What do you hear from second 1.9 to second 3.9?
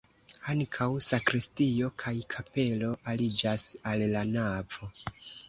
kaj kapelo aliĝas